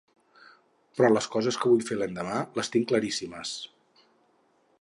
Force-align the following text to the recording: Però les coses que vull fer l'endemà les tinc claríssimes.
Però 0.99 1.11
les 1.11 1.27
coses 1.35 1.59
que 1.65 1.71
vull 1.73 1.85
fer 1.89 1.99
l'endemà 1.99 2.41
les 2.61 2.73
tinc 2.77 2.91
claríssimes. 2.93 3.53